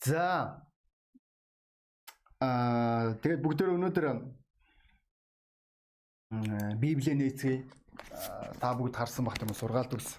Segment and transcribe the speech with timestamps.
[0.00, 0.64] За
[2.40, 4.06] аа тэгээд бүгдөө өнөөдөр
[6.80, 7.56] Библийн нээцгээ
[8.64, 10.16] та бүгд харсан багт юм сургаалт үгс.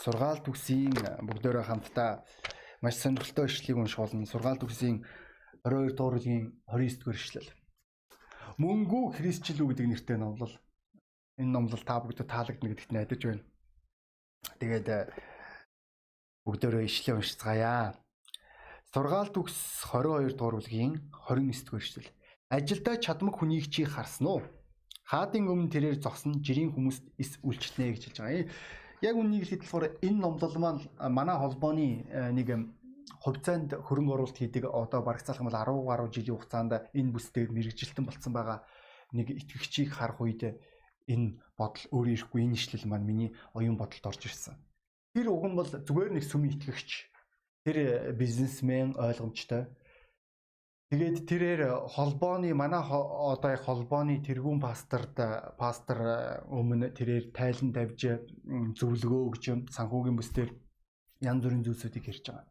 [0.00, 2.24] Сургаалт үгсийн бүгдөө хамтдаа
[2.80, 4.24] маш сонирхолтой ишлэгийг унших болно.
[4.24, 5.04] Сургаалт үгсийн
[5.68, 7.50] 22 дугаар бүлгийн 29 дугаар ишлэл.
[8.56, 10.54] Мөнгүү Христчил үү гэдэг нэртэй номлол.
[11.36, 13.44] Энэ номлол та бүгд таалагдана гэдэгт найдаж байна.
[14.56, 14.86] Тэгээд
[16.48, 17.92] бүгдөө ишлээ уншицгаая.
[18.88, 20.96] Сургаалт үгс 22 дугаар бүлгийн
[21.28, 22.08] 29 дугаар ишлэл.
[22.48, 24.40] Ажилдаа чадмаг хүнийг чи харсан уу?
[25.04, 28.48] Хаадын өмнө тэрээр зогсон жирийн хүмүүст эс үлчтнэ гэж хэлж байгаа.
[29.04, 30.80] Яг үнийг хэлэхэд болохоор энэ номлол маань
[31.12, 32.48] манай холбооны э, нэг
[33.20, 38.08] хувьцаанд хөрөнгө оруулалт хийдэг одоо барагцаалах юм бол 10 гаруй жилийн хугацаанд энэ бүсдээр мэрэгжилтэн
[38.08, 38.64] болцсон байгаа
[39.12, 40.56] нэг итгэгчийг харах үед
[41.12, 44.56] энэ бодол өөрөө ирэхгүй энэ ишлэл маань миний оюун бодолд орж ирсэн.
[45.14, 46.90] Тэр уг нь бол зүгээр нэг сүм итгэгч
[47.64, 47.76] тэр
[48.16, 49.68] бизнесмен ойлгомжтой
[50.88, 55.12] Тэгээд тэрээр холбооны манай одоо яг холбооны тэргүүн пасторд
[55.60, 56.00] пастор
[56.48, 58.24] өмнө тэрээр тайлан тавьж
[58.72, 60.48] зөвлөгөө өгч санхүүгийн бүсдэр
[61.28, 62.48] янз бүрийн зүйлсүүдийг ярьж байгаа.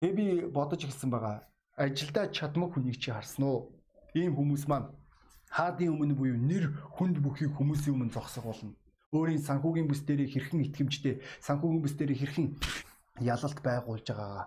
[0.00, 1.44] Тэгээ би бодож ирсэн байгаа.
[1.76, 3.76] Ажилдаа чадмаг хүнийг чи харсан уу?
[4.16, 4.88] Ийм хүмүүс маань
[5.52, 8.72] хаадын өмнө буюу нэр хүнд бүхий хүмүүсийн өмнө зогсох болно.
[9.16, 12.46] Өөрийн санхүүгийн бүс дээрээ хэрхэн итгэмжтэй, санхүүгийн бүс дээрээ хэрхэн
[13.24, 14.46] ялалт байгуулж байгаагаа.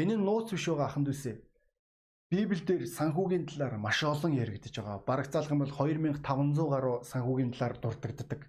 [0.00, 1.42] Энэ нь нууц биш байгаа аханд үсэ
[2.32, 5.04] Библиэлд санхүүгийн талаар маш олон яригдж байгаа.
[5.04, 8.40] Бараг заалах юм бол 2500 гаруй санхүүгийн талаар дурддагддаг.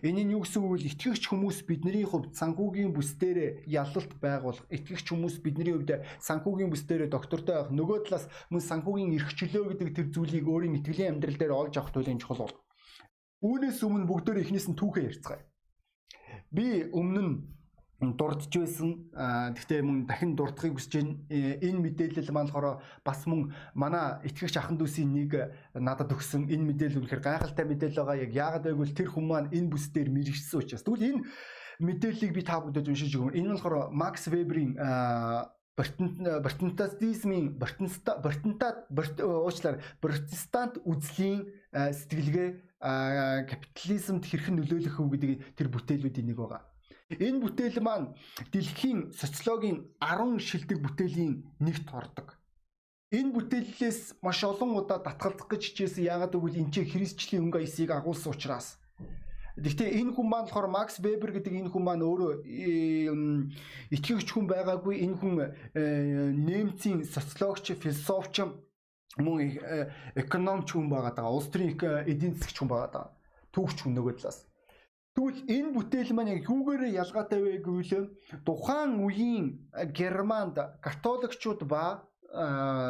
[0.00, 0.88] Энэ нь юу гэсэн үг вэ?
[0.88, 6.86] Итгэгч хүмүүс бидний хувьд санхүүгийн бүс дээр ялалт байгуулах, итгэгч хүмүүс бидний хувьд санхүүгийн бүс
[6.88, 11.36] дээр доктортой байх, нөгөө талаас мөн санхүүгийн эрх чөлөө гэдэг тэр зүйлийг өөрийн итгэлийн амьдрал
[11.36, 12.56] дээр олж авах туйлын чухал бол.
[13.38, 15.42] Үүнээс өмнө бүгдөө эхнээс нь түүхээ ярьцгаая.
[16.50, 17.22] Би өмнө
[18.02, 19.10] нь дурдж байсан.
[19.54, 21.18] Гэхдээ мөн дахин дурдахыг хүсэж байна.
[21.30, 26.98] Э, энэ мэдээлэл болохоор бас мөн манай итгэгч ахын дүүсийн нэг надад өгсөн энэ мэдээлэл
[27.02, 28.22] үнэхээр гайхалтай мэдээлэл байгаа.
[28.22, 30.86] Яг яагаад гэвэл тэр хүн маань энэ бүс дээр мэрэгчсэн учраас.
[30.86, 31.22] Тэгвэл энэ
[31.82, 33.34] мэдээллийг би та бүдэд уншиж өгнө.
[33.34, 34.78] Энэ болохоор Макс Веберийн
[35.78, 38.86] протестантизмын протестантат
[39.22, 42.48] уучлаар протестант үзлийн сэтгэлгээ
[42.80, 46.62] капитализмд хэрхэн нөлөөлөх вэ гэдэг тэр бүтээлүүдийн нэг байгаа.
[47.08, 48.12] Энэ бүтээл маань
[48.52, 51.34] дэлхийн социологийн 10 шилдэг бүтээлийн
[51.64, 52.36] нэгт ордог.
[53.08, 57.90] Энэ бүтээлээс маш олон удаа татгалзах гэж хичээсэн яагаад гэвэл энэ чинь христчлийн өнгө аясыг
[57.96, 58.76] агуулсан учраас.
[59.56, 62.44] Гэхдээ энэ хүн маань болохоор Макс Вебер гэдэг энэ хүн маань өөрөө
[63.96, 68.44] итгэгч хүн байгаагүй энэ хүн э, нэмцийн социологч, философч
[69.16, 71.32] мөн э, экономч хүн байгаа даа.
[71.32, 73.06] Улс төрийн эдийн засгч хүн байгаа даа.
[73.54, 74.44] Түүхч хүн нөгөө талаас.
[75.18, 78.14] Тэгвэл энэ бүтээл маань яг юугаараа ялгаатай вэ гэвэл
[78.46, 79.46] тухайн үеийн
[79.90, 82.06] Германд католикчууд ба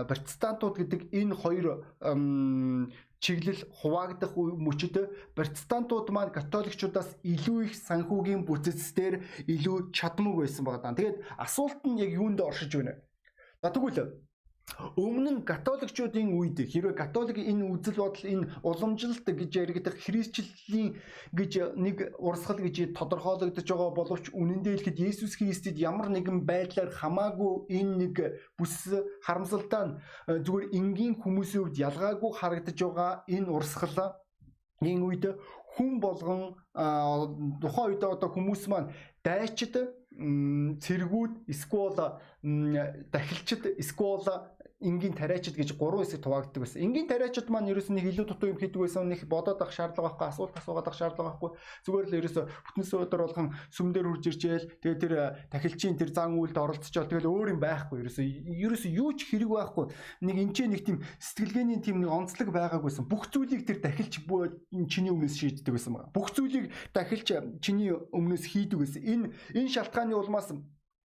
[0.05, 1.67] протестантууд гэдэг энэ хоёр
[3.25, 4.97] чиглэл хуваагдах мөчөд
[5.39, 10.99] протестантууд маань католикчуудаас илүү их санхүүгийн бүтцээр илүү чадмаг байсан байгаа даа.
[11.01, 12.95] Тэгээд асуулт нь яг юунд оршиж байна?
[13.63, 14.28] За тэгвэл
[14.97, 21.01] Өмнө нь католикчуудын үед хэрвээ католик энэ үзэл бодол энэ уламжилт гэж яригдах христчлийн
[21.33, 26.93] гэж нэг урсгал гэж тодорхойлогдож байгаа боловч үнэн дээр хэлэхэд Есүс Христэд ямар нэгэн байдлаар
[26.93, 28.15] хамаагүй энэ нэг
[28.61, 28.93] бүс
[29.25, 29.95] харамсалтай нь
[30.31, 34.21] э, зүгээр энгийн хүмүүсийн хувьд ялгаагүй харагдаж байгаа энэ урсгал
[34.85, 35.25] энэ үед
[35.75, 36.55] хүн болгон
[37.63, 38.93] тухайн үед одоо хүмүүс маань
[39.27, 39.75] дайчид
[40.19, 41.99] цэргүүд эсвэл
[43.13, 44.27] дахилчид эсвэл
[44.79, 46.83] энгийн тариачид гэж гурван хэсэг хуваагддаг байсан.
[46.87, 49.11] Энгийн тариачид маань ерөөс нэг илүү дутуу юм хийдэг байсан.
[49.11, 51.51] Нэг бодоод авах шаардлага байхгүй, асуулт асуугаад авах шаардлага байхгүй.
[51.83, 55.15] Зүгээр л ерөөсө бүтэнс өдөр болгон сүмдэр хурж иржээл тэгээ тэр
[55.51, 58.07] тахилчийн тэр зан үйлд оролцчихвол тэгэл өөр юм байхгүй.
[58.07, 59.85] Ерөөсө ерөөсө юу ч хэрэг байхгүй.
[60.23, 63.11] Нэг энэ ч нэг тийм сэтгэлгээний тийм нэг онцлог байгаагүйсэн.
[63.11, 66.15] Бүх зүйлийг тэр тахилч чиний өмнөөс шийддэг байсан байна.
[66.15, 69.03] Бүх зүйлийг тахилч чиний өмнөөс хийдэг байсан.
[69.03, 69.27] Энэ
[69.59, 70.55] энэ шалтгааны улмаас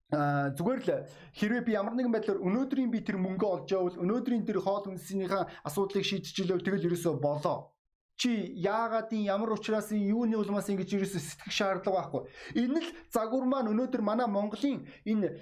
[0.08, 1.04] а зүгээр л
[1.36, 5.52] хэрвээ би ямар нэгэн байдлаар өнөөдрийн би тэр мөнгө олж явал өнөөдрийн тэр хоол хүнсийнхаа
[5.68, 7.76] асуудлыг шийдчихлөө тэгэл ерөөсөө болоо.
[8.16, 12.22] Чи яагаад ин ямар учраас юуны улмаас ингэж ерөөсөө сэтгэх шаардлага байхгүй?
[12.56, 15.36] Энэ л загвар маань өнөөдөр манай Монголын энэ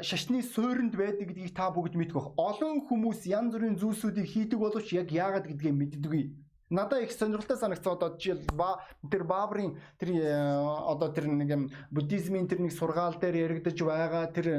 [0.00, 4.88] шашны суурьнд байдаг гэдгийг та бүгд мэдэх бах олон хүмүүс янз бүрийн зүйлсүүдийг хийдэг боловч
[4.96, 8.44] яг яагаад гэдгийг мэддэггүй Надад их сонирхолтой санагдсан одоо жишээл
[9.10, 10.36] тэр Баабрын тэр э,
[10.92, 14.58] одоо тэр нэг юм буддизмын тэр нэг сургаал дээр яригдж байгаа тэр э,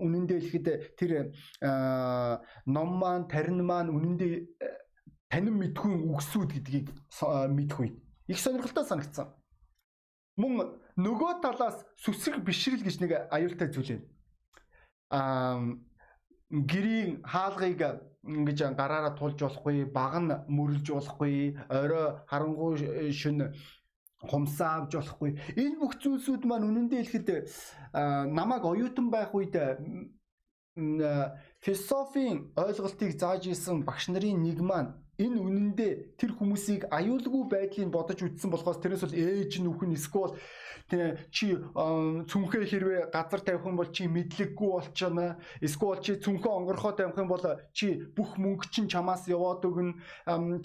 [0.00, 1.10] үнэндээ хэлэхэд тэр
[1.60, 4.48] э, ном маань тарин маань үнэндээ
[5.28, 6.88] танин мэдгүй үгсүүд гэдгийг
[7.52, 9.28] мэдэх үед их сонирхолтой санагдсан.
[10.40, 14.08] Мөн нөгөө талаас сүсрэг бишрэл гэж нэг аюултай зүйл байна.
[15.12, 15.89] аа
[16.50, 17.80] гэрийн хаалгыг
[18.26, 23.54] ингэж гараараа тулж болохгүй, баг нь мөрлж болохгүй, орой харангуй шин
[24.20, 25.30] хумсаа авч болохгүй.
[25.56, 27.28] Энэ бүх зүйлсүүд маань үнэндээ хэлэхэд
[28.28, 29.56] намайг оюутан байх үед
[31.64, 38.18] философийн ойлголтыг зааж исэн багш нарын нэг маань энэ үнэндээ тэр хүмүүсийг аюулгүй байдлыг бодож
[38.24, 40.32] үтсэн болохоос тэрнээс бол ээж нөхөн эсвэл
[41.30, 45.38] чи цүнхээ хэрвээ газар тавих юм бол чи мэдлэггүй болчихно.
[45.62, 49.94] Эсвэл чи цүнхээ онгорхоо тавих юм бол чи бүх мөнгө чинь чамаас яваад өгнө.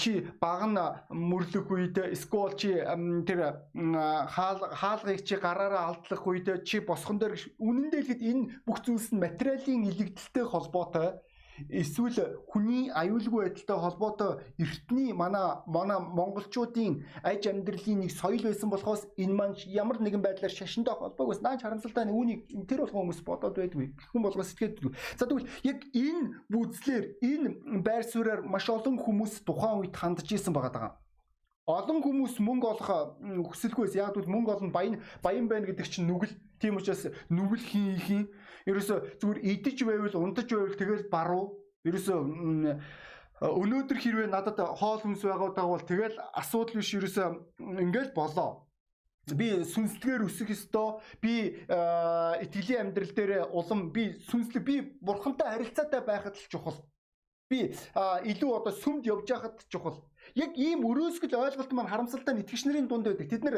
[0.01, 0.81] Чи баг нь
[1.13, 8.05] мөрлөх үед эсвэл чи тэр хаалгыг чи гараараа алдлах үед чи босхон дээр үнэн дээр
[8.09, 11.21] хэд энэ бүх зүйлс нь материалын илэгдэлтэй холбоотой
[11.69, 19.07] эсвэл хүний аюулгүй байдалтай холбоотой эртний манай манай монголчуудын аж амьдралын нэг соёл байсан болохоос
[19.17, 23.55] энэ маань ямар нэгэн байдлаар шашинтай холбоог ус наач харамсалтай үүнийг тэр болгон хүмүүс бодоод
[23.55, 24.95] байдгүй хүн болгоо сэтгэдэг.
[25.19, 30.53] За тэгвэл яг энэ бүзлэр энэ байр сууриаар маш олон хүмүүс тухайн үед хандж исэн
[30.53, 30.89] байгаа даа
[31.65, 32.89] олон хүмүүс мөнгө олох
[33.49, 36.37] хүсэлгүйс яг бол мөнгө олон баян баян байна гэдэг чинь нүгэл.
[36.61, 38.23] Тийм учраас нүгэл хийн хийн
[38.69, 41.57] ерөөсө зүгээр идэж байвал унтаж байвал тэгэл баруу.
[41.81, 42.13] Ерөөсө
[43.41, 46.93] өнөөдөр хэрвээ надад хоол хүнс байгаа бол тэгэл асуудал биш.
[46.93, 47.23] Ерөөсө
[47.57, 48.69] ингээл болоо.
[49.33, 51.01] Би сүнслэгээр өсөх ёстой.
[51.17, 56.77] Би итгэлийн амьдрал дээр улам би сүнслэг би бурхантай харилцаатай байхад л чухал
[57.49, 57.59] би
[58.31, 60.01] илүү одоо сүмд явж байхад чухал
[60.33, 63.29] Яг ийм өрөөсгөл ойлголт маань харамсалтай нэтгэгч нарын дунд байдаг.
[63.29, 63.57] Тэд нэр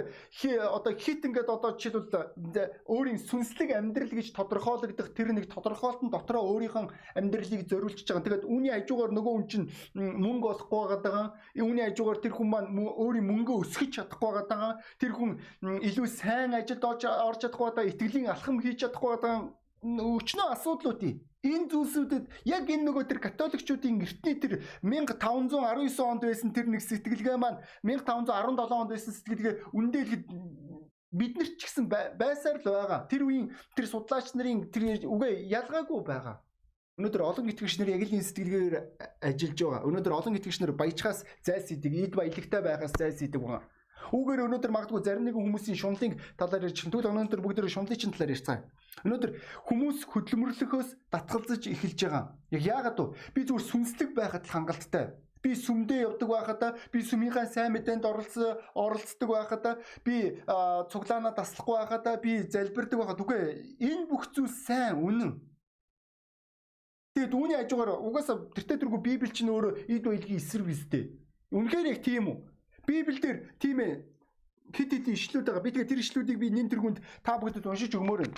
[0.68, 6.92] одоо хит ингээд одоо жишээлбэл өөрийн сүнслэг амьдрал гэж тодорхойлогдох тэр нэг тодорхойлтон дотроо өөрийнхөө
[7.16, 8.26] амьдралыг зориулж байгаа.
[8.28, 11.26] Тэгээд үүний хажуугаар нөгөө хүн чинь мөнгө олохгүй байгаа.
[11.56, 14.78] Үүний хажуугаар тэр хүн маань өөрийн мөнгөө өсгөж чадахгүй байгаа.
[15.00, 15.32] Тэр хүн
[15.64, 17.02] илүү сайн ажилд орж
[17.42, 17.90] чадахгүй байгаа.
[17.90, 19.50] Итгэлийн алхам хийж чадахгүй байгаа.
[19.82, 24.54] Өчнөө асуудлуудыг Энэ зүйлсүүдэд яг энэ нөгөө тэр католикчуудын эртний тэр
[24.84, 25.56] 1519
[26.04, 30.26] онд байсан тэр нэг сэтгэлгээ маань 1517 онд байсан сэтгэлгээ үндэ хэлэхэд
[31.12, 33.08] бид нар ч гэсэн байсаар л байгаа.
[33.08, 36.44] Тэр үеийн тэр судлаач нарын тэр үгээ ялгаагүй байгаа.
[36.98, 38.76] Өнөөдөр олон итгэгч нар яг л энэ сэтгэлгээр
[39.22, 39.86] ажиллаж байгаа.
[39.88, 43.62] Өнөөдөр олон итгэгч нар баяжхаас зайлсхийдэг, эд баялагтай байхаас зайлсхийдэг байгаа.
[44.12, 48.62] Үүгээр өнөөдөр магадгүй зарим нэгэн хүмүүсийн шунлын талаар ярьж тэгвэл өнөөдөр бүгд шунлын талаар ярьцгаая.
[49.06, 49.32] Өнөөдөр
[49.68, 52.24] хүмүүс хөдөлмөрлөхөөс татгалзаж эхэлж байгаа.
[52.56, 53.08] Яг яагаад вэ?
[53.36, 55.06] Би зүгээр сүнслэг байхад л хангалттай
[55.38, 60.42] би сүмдээ явдаг байхадаа би сүмийнхаа сайн мэдээнд оролцсон оролцдог байхадаа би
[60.92, 63.40] цуглаанаа таслахгүй байхадаа би залбирдаг байхад үгүй
[63.80, 65.32] энэ бүх зүйл сайн үнэн
[67.18, 71.18] Тэгээд үүний хажуугаар угаасаа тэртээ тэргүй Библи чинь өөрөө эд баялагын эсрэг үстэй.
[71.50, 72.38] Үнэхээр яг тийм үү?
[72.88, 73.94] Библиэлд тийм ээ
[74.74, 75.64] хит хит ишлүүд байгаа.
[75.64, 78.36] Би тэгээ тэр ишлүүдийг би нэн тэргүнд та бүхэнд уншиж өгмөр байна.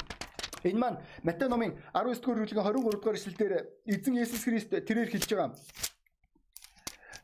[0.64, 3.54] Энэ маань Матай номын 19 дугаар бүлгийн 23 дугаар ишлэлдэр
[3.86, 5.56] эзэн Есүс Христ тэрээр хэлж байгаа.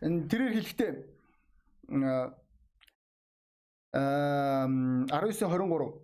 [0.01, 0.91] Тэрээр хэлэхдээ
[1.91, 2.31] аа
[3.95, 6.01] 19:23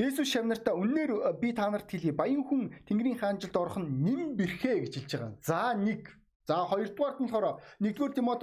[0.00, 4.80] Есүс шавнартаа үннээр би та нарт хэлье баян хүн Тэнгэрийн хаанчлалд орох нь нэм бэрхэ
[4.88, 5.32] гэж хэлж байгаа.
[5.44, 6.19] За нэг
[6.50, 8.42] За хоёрдугаарт нь болохоор 1-р Тимот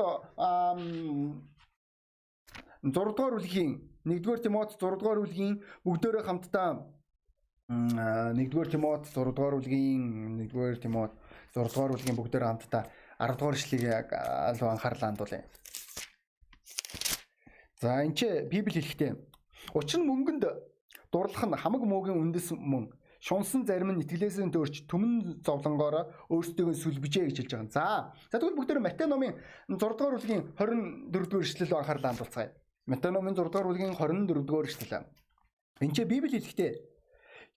[2.80, 3.72] 6-р бүлгийн
[4.08, 6.88] 1-р Тимот 6-р бүлгийн бүгдөө хамтдаа
[7.68, 11.12] 1-р Тимот 6-р бүлгийн 1-р Тимот
[11.52, 12.88] 6-р бүлгийн бүгдөө хамтдаа
[13.20, 15.44] 10-р ишлэгийг алуу анхаарлаа хандуулъя.
[17.84, 19.12] За энэ ч Библи хэлэхдээ
[19.76, 20.48] учир нь мөнгөнд
[21.12, 22.88] дурлах нь хамаг муугийн үндэс мөн
[23.20, 25.96] шунсан зарим нь итгэлээсээ төрч төмөн зовлонгоор
[26.30, 27.72] өөрсдөө сүлбэжээ гэж хэлж байгаа.
[27.74, 28.14] За.
[28.32, 29.36] За тэгвэл бүгд Матай номын
[29.70, 32.50] 6 дугаар бүлгийн 24 дугаар эшлэл анхаарлаа хандуулцгаая.
[32.86, 35.06] Матай номын 6 дугаар бүлгийн 24 дугаар эшлэл.
[35.82, 36.72] Энд чи Библи хэлэхдээ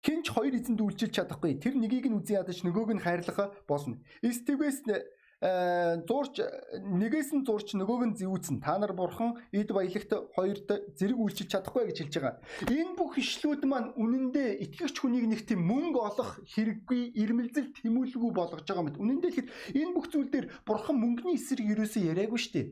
[0.05, 4.01] хинч хоёр эзэнд үйлчилж чадахгүй тэр нёгийг нь үзэн ядаж нөгөөг нь хайрлах болно.
[4.25, 5.05] Стивээс Э,
[5.41, 6.37] зурч
[6.85, 10.69] нэгээс нь зурч нөгөөг нь зэвүүцэн та нар бурхан эд баялагт хоёрт
[11.01, 12.37] зэрэг үйлчилж чадахгүй гэж хэлж байгаа.
[12.69, 18.69] Энэ бүх ишлүүд маань үнэндээ итгэгч хүнийг нэг тийм мөнгө олох хэрэггүй ирмэлзэл тэмүүлгүй болгож
[18.69, 19.01] байгаа мэт.
[19.01, 19.49] Үнэндээ ихэд
[19.81, 22.67] энэ бүх зүйл дээр бурхан мөнгөний эсрэг юусоо яриаггүй шүү дээ.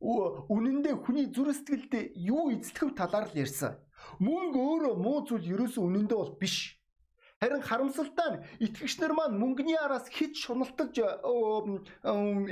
[0.00, 3.80] Үнэндээ хүний зүрх сэтгэлдээ юу эзлэхв талаар л ярьсан.
[4.20, 6.79] Мөнгө өөрөө муу зүйл ерөөсөө үнэндээ бол биш
[7.40, 10.92] Харин харамсалтай нь итгэгч нар маань мөнгөний араас хит шуналтаж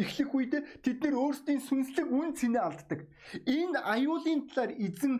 [0.00, 3.04] эхлэх үед тэд нэр өөрсдийн сүнслэг үн цэнэ алддаг.
[3.44, 5.14] Энэ аюулын талаар эзэн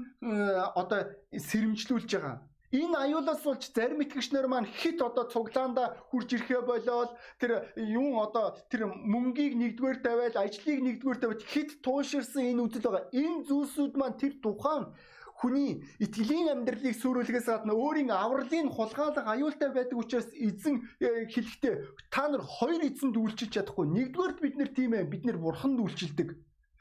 [0.73, 1.01] одоо
[1.37, 2.37] сэрэмжлүүлж байгаа.
[2.73, 8.25] Энэ аюулаас болж зарим итгэгч нар маань хит одоо цуглаанда хурж ирэхэ болоод тэр юун
[8.25, 13.09] одоо тэр мөнгийг нэгдүгээр тавиал ажлыг нэгдүгээр тавиад хит тууширсан энэ үзэл байгаа.
[13.13, 14.97] Энэ зүйлсүүд маань тэр тухайн
[15.39, 21.75] хүний итгэлийн амьдралыг сүрүүлгээс гадна өөрийн авралын хулгайлах аюултай байдаг учраас эзэн э, хэлэхдээ
[22.11, 23.87] та нар хоёр эзэнд үйлчилж чадахгүй.
[23.87, 26.35] Нэгдүгээрт бид нэр тийм ээ бид нэр бурханд үйлчилдэг.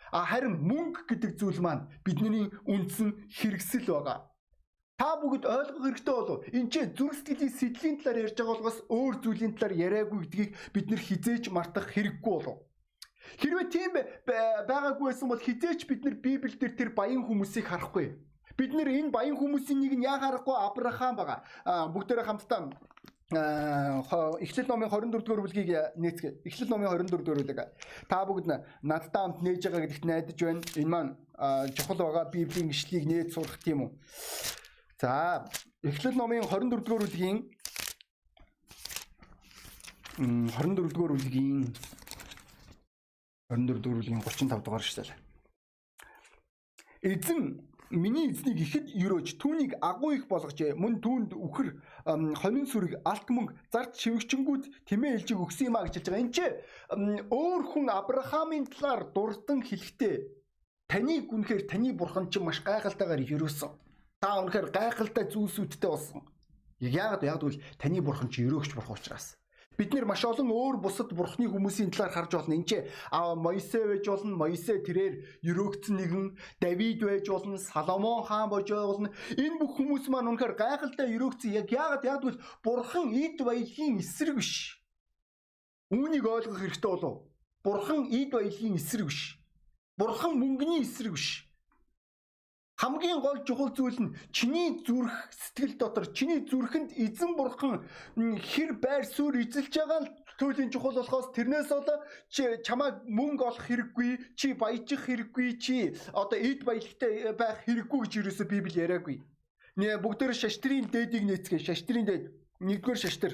[0.10, 4.26] А харин мөнгө гэдэг зүйл маань бидний үндсэн хэрэгсэл байгаа.
[4.98, 6.42] Та бүгд ойлгох хэрэгтэй болов.
[6.50, 10.86] Энд чи зүрх сэтгэлийн сэдлийн талаар ярьж байгаа болохоос өөр зүйлийн талаар яриаггүй гэдгийг бид
[10.90, 12.58] нэр хизээж мартах хэрэггүй болов.
[13.38, 13.94] Хэрвээ тийм
[14.26, 18.18] байгаагүй байсан бол хизээч бид нар Библиэлд тэр баян хүмүүсийг харахгүй.
[18.58, 21.40] Бид нэр энэ баян хүмүүсийн нэг нь яа харахгүй Авраам байгаа.
[21.94, 22.74] Бүгдээрээ хамтдаа
[23.28, 26.48] Эхлэл номын 24 дугаар бүлгийг нээцгээ.
[26.48, 27.60] Эхлэл номын 24 дугаар бүлэг.
[28.08, 28.48] Та бүгд
[28.82, 30.64] надтай хамт нээж байгаа гэдэгт найдаж байна.
[30.80, 31.12] Энэ маань
[31.76, 33.92] чухал байгаа Библийн ишлийг нээж сурах тийм үү.
[35.02, 35.44] За,
[35.84, 37.52] Эхлэл номын 24 дугаар бүлгийн
[40.18, 41.76] 24 дугаар бүлгийн
[43.52, 45.14] 24 дөрвөлгийн 35 дугаар шүлэл.
[47.04, 47.60] Эзэн
[47.92, 50.76] миний эзнийг ихэд өрөөж түүнийг агуу их болгожээ.
[50.76, 51.70] Мөн түүнд үхэр
[52.36, 56.24] хонин сүрэг алт мөнгө зарт шивгчэнгүүд тэмээ илжиг өгсөн юм а гэж хэлж байгаа.
[56.24, 56.46] Энд чи
[57.32, 60.16] өөр хүн Авраамийн талаар дурдан хэлэхдээ
[60.92, 63.72] таны гүнхээр таны бурхан чинь маш гайхалтайгаар өрөөсөн.
[64.20, 66.28] Та үнэхээр гайхалтай зүйлсүүдтэй болсон.
[66.84, 69.40] Яг яг тэгвэл таны бурхан чи өрөөгч бурхан учраас.
[69.78, 72.58] Бид нэр маш олон өөр бусад бурхны хүмүүсийн талаар харж болно.
[72.58, 72.82] Энд чи
[73.14, 76.26] Моисе байж болно, Моисе тэрээр өрөөгдсөн нэгэн,
[76.58, 79.14] Давид байж болно, Соломон хаан болж болно.
[79.38, 81.54] Энэ бүх хүмүүс маань үнэхээр гайхалтай өрөөгдсөн.
[81.62, 84.82] Яг яагаад яагвал бурхан эд баялагын эсрэг биш.
[85.94, 87.30] Үүнийг ойлгох хэрэгтэй болов.
[87.62, 89.38] Бурхан эд баялагын эсрэг биш.
[89.94, 91.47] Бурхан мөнгөний эсрэг биш.
[92.78, 97.82] Хамгийн гол чухал зүйл нь чиний зүрх сэтгэл дотор чиний зүрхэнд эзэн бурхан
[98.14, 101.90] хэр байр суурь эзэлж байгаа л төлөлийн чухал болохоос тэрнээс бол
[102.30, 108.14] чи чамайг мөнгө олох хэрэггүй чи баяжих хэрэггүй чи одоо эд баялагтай байх хэрэггүй гэж
[108.22, 109.26] юусоо Библи яриаггүй.
[109.82, 112.30] Нэ бүгдээр шаштрын дээдийг нээцгээ шаштрын дээд
[112.62, 113.34] нэгдүгээр шаштар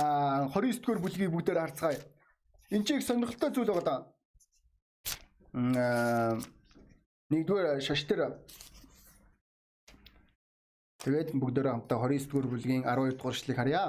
[0.00, 2.00] а 29 дугаар бүлгийг бүгдээр харцгаая.
[2.72, 4.08] Энд чиг сонирхолтой зүйл байгаа
[5.52, 6.40] да.
[7.26, 8.38] Нэгдүгээр шаштар
[11.02, 13.84] Тэгээд бүгдөө хамтаа 29 дугаар бүлгийн 12 дугаар эшлэгийг харъя.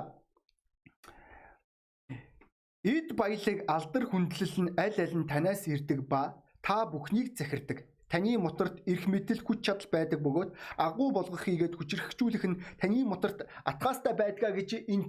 [2.81, 7.85] Эд баялаг алдар хүндлэл нь аль аль нь танаас ирдэг ба та бүхнийг захирдаг.
[8.09, 10.51] Таны моторт эрх мэдэл хүч чадал байдаг бөгөөд
[10.81, 15.05] агуу болгох хийгээд хүчрхэгжүүлэх нь таны моторт атгаастай байдгаа гэж энэ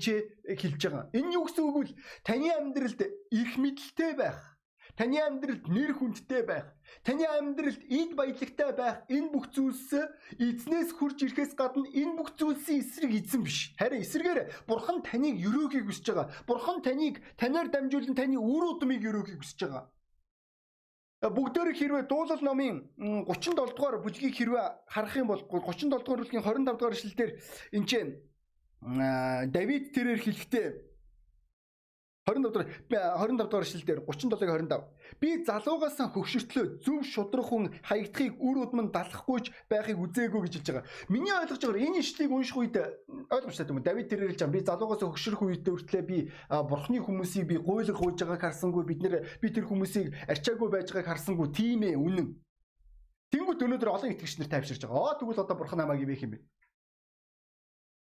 [0.61, 1.09] хэлж байгаа.
[1.17, 1.97] Энэ юу гэсэн үг вэ?
[2.29, 3.01] Таны амьдралд
[3.33, 4.58] эрх мэдэлтэй байх
[4.99, 6.75] Таны амьдралд нэр хүндтэй байх,
[7.07, 9.95] таны амьдралд эд баялагтай байх энэ бүх зүйлс
[10.43, 13.79] эзнээс хурж ирэхээс гадна энэ бүх зүйлсийн эсрэг эзэн биш.
[13.79, 16.35] Харин эсрэгээр Бурхан таныг өрөөгийг хүсэж байгаа.
[16.51, 19.87] Бурхан таныг танаар дамжуулан таны үр удмыг өрөөгийг хүсэж байгаа.
[21.23, 26.75] Бүгдээр хэрвээ дуулал номын 37 дугаар бүлгийг хэрвээ харах юм бол 37 дугаар бүлгийн 25
[26.75, 27.31] дугаар эшлэлдэр
[27.71, 27.93] энэ ч
[29.51, 30.88] Давид тэрээр хэлэхдээ
[32.29, 34.85] 25 дугаар 25 дугаар эшлэлдэр 37-ыг 25.
[35.21, 40.89] Би залуугаас хөгшөртлөө зөв шудрах хүн хаягдахыг үр удман далахгүй байхыг үзээгүй гэж хэлж байгаа.
[41.09, 42.77] Миний ойлгож байгаагаар энэ ишлэлийг унших үед
[43.33, 43.81] ойлгомжтой юм.
[43.81, 44.57] Давид тэрээр хэлж байгаа.
[44.57, 46.19] Би залуугаас хөгшөрөх үед хүртлээ би
[46.49, 51.17] бурхны хүмүүсийг би гуйлах хууж байгааг харсангүй бид нэр би тэр хүмүүсийг арчаагүй байж байгааг
[51.17, 52.29] харсангүй тийм ээ үнэн.
[53.29, 55.13] Тэнгүүт өнөөдөр олон итгэгч нар тайвширч байгаа.
[55.13, 56.39] Аа тэгвэл одоо бурхан намайг ивэх юм бэ?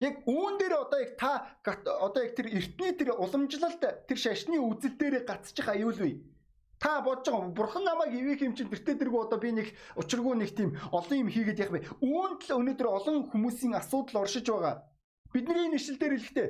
[0.05, 1.33] Яг үүн дээр одоо яг та
[1.65, 6.21] одоо яг тэр эртний тэр уламжлалт тэр шашны үзэл дээр гацчих аюулгүй.
[6.77, 10.53] Та бодож байгаа бурхан намайг ивэх юм чинь тэртээ дэргүү одоо би нэг учиргүй нэг
[10.53, 11.81] тийм олон юм хийгээд яах вэ?
[12.05, 14.85] Үүнд л өнөөдөр олон хүмүүсийн асуудал оршиж байгаа.
[15.33, 16.49] Бидний нэшил дээр хэлэхдээ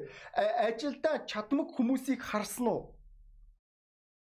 [0.66, 2.98] ажилдаа чадмаг хүмүүсийг харсан уу?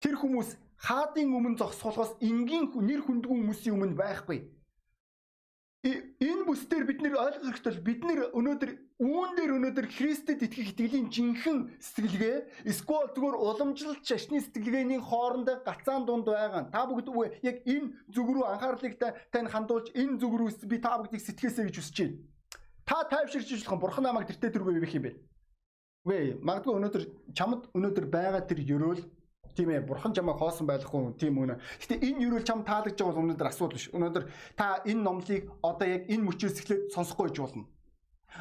[0.04, 4.52] Тэр хүмүүс хаадын өмнө зогсохоос энгийн нэр хүндгүй хүмүүсийн өмнө байхгүй
[5.82, 8.72] энэ бүс дээр бид нэр ойлгох хэрэгтэй бол бид нэр өнөөдөр
[9.02, 16.06] үүн дээр өнөөдөр Христэд итгэх итгэлийн жинхэнэ сэтгэлгээ эсвэл зүгээр уламжлалт шашны сэтгэлгээний хооронд гацаан
[16.06, 16.70] дунд байгаа.
[16.70, 17.10] Та бүгд
[17.42, 18.94] яг энэ зүг рүү анхаарлыг
[19.34, 22.18] тань хандуулж энэ зүг рүү би та бүгдийг сэтгэхээсэй гэж хүсэж байна.
[22.86, 25.12] Та тайвширч ижлэх бурхан намайг тэртээ төргөө ивэх юм бэ.
[26.06, 29.02] Үгүй магадгүй өнөөдөр чамд өнөөдөр байгаа тэр ёроол
[29.56, 31.60] Тийм ээ, бурхан чамайг хоосон байхгүй тийм үнэ.
[31.84, 33.92] Гэтэ энэ юу л чам таалагдж байгаа бол өнөөдөр асуудал биш.
[33.92, 34.24] Өнөөдөр
[34.56, 37.66] та энэ номлыг одоо яг энэ мөчөөс эхлээд сонсохгүй байж болно.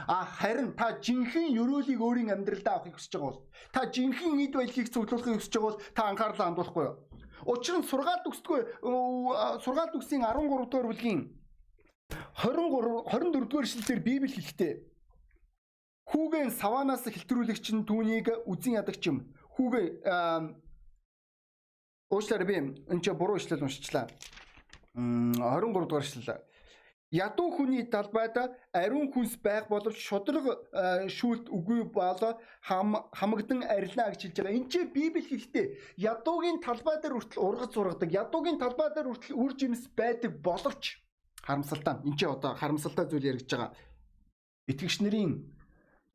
[0.06, 3.42] А харин та жинхэнэ ёроолыг өөрийн амьдралдаа авахыг хүсэж байгаа бол
[3.74, 6.96] та жинхэнэ эд баялагийг цуглуулахыг хүсэж байгаа бол та анхаарлаа хандуулахгүй юу?
[7.50, 8.60] Учир нь сургаалт өгсдгүй
[9.66, 11.20] сургаалт өгсийн 13 дугаар бүлгийн
[12.38, 14.72] 23 24 дугаар эшлэлээр Библи хэлэхдээ
[16.10, 19.30] хүүгэн саванаас хэлтрүүлэгч нь түүнийг үзэн ядагч юм.
[19.54, 19.86] Хүүгээ
[22.10, 22.54] Уучлаарай би
[22.90, 24.10] энэ ч буруу ишлэл уншчлаа.
[24.98, 26.42] 23 дугаар ишлэл.
[27.10, 28.34] ядуу хүний талбайд
[28.74, 30.46] ариун хүнс байх боловч шудраг
[31.10, 34.54] шүүлт үгүй болоо хамагдан арилна гэж хэлж байгаа.
[34.58, 35.66] Энд чи Библи хэлэхдээ
[35.98, 41.02] ядуугийн талбай дээр хүртэл ургац ургадаг, ядуугийн талбай дээр хүртэл үр жимс байдаг боловч
[41.42, 41.94] харамсалтай.
[42.06, 43.74] Энд чи одоо харамсалтай зүйл яригдж байгаа.
[44.70, 45.50] Итгэгч нарын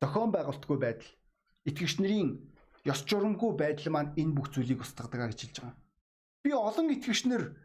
[0.00, 1.12] зохион байгуулалтгүй байдал,
[1.68, 2.40] итгэгч нарын
[2.88, 5.85] ёс журамгүй байдал маань энэ бүх зүйлийг устгадаг гэж хэлж байгаа.
[6.46, 7.58] Би олон итгэгч нар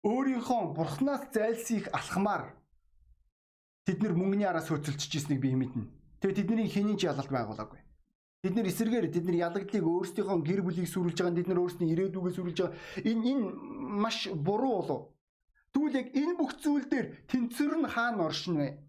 [0.00, 2.56] өөрийнхөө бурхнаас зайлсхийх алхмаар
[3.84, 5.84] тэд нэр мөнгөний араас хөөцөлдөж би мэднэ.
[6.24, 7.84] Тэгээ тэдний хинийн ч ялалт байгуулаагүй.
[8.40, 12.32] Бид нэр эсэргээр тэд нэр ялагдлыг өөрсдийнхөө гэр бүлийг сүрүүлж байгаа, тэд нэр өөрсдийн ирээдүгөө
[12.40, 12.80] сүрүүлж байгаа.
[13.04, 13.44] Энэ энэ
[14.00, 15.00] маш буруу болов.
[15.76, 18.80] Тэгвэл яг энэ бүх зүйл дээр тэнцвэр нь хаана оршино вэ?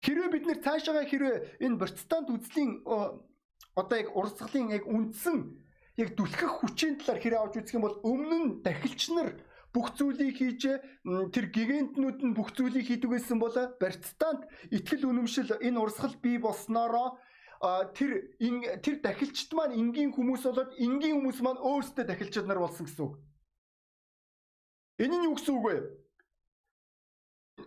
[0.00, 1.36] Хэрвээ бид нэр цаашаага хэрвээ
[1.68, 2.80] энэ протестант үзлийн
[3.76, 5.68] одоо яг урсгалын яг үндсэн
[6.00, 9.36] яг түлхэх хүчийн талаар хэрэг авч үзэх юм бол өмнө нь дахилч нар
[9.70, 10.62] бүх зүйлийг хийж
[11.34, 17.20] тэр гигантнүүд нь бүх зүйлийг хийдэг байсан бол Бертстант итгэл үнэмшил энэ урсгал бий болсноороо
[17.94, 18.32] тэр
[18.80, 23.14] тэр дахилчт маань энгийн хүмүүс болоод энгийн хүмүүс маань өөрсдөө дахилчид нар болсон гэсэн үг.
[25.04, 25.76] Энэ нь юу гэсэн үг вэ?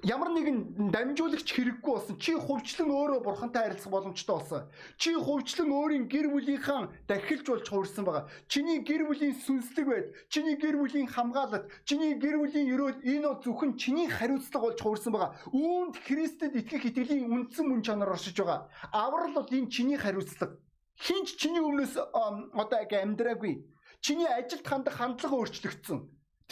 [0.02, 2.18] Ямар нэгэн дамжуулагч хэрэггүй болсон.
[2.18, 4.62] Чи хувьчлан өөрөө бурхантай харилцах боломжтой болсон.
[4.98, 8.26] Чи хувьчлан өөрийн гэр бүлийнхаа дахилж болж хуурсан байгаа.
[8.50, 13.42] Чиний гэр бүлийн сүнслэг байд, чиний гэр бүлийн хамгаалалт, чиний гэр бүлийн өрөөл энэ бол
[13.44, 15.32] зөвхөн чиний хариуцлага болж хуурсан байгаа.
[15.54, 18.68] Үүнд Христэд итгэх итгэлийн үндсэн мөн чанар оршиж байгаа.
[18.92, 20.58] Аврал бол энэ чиний хариуцлага.
[20.98, 23.66] Хинч чиний өмнөөс одоо амьдраагүй.
[24.02, 26.00] Чиний ажилд хандах хандлага өөрчлөгдсөн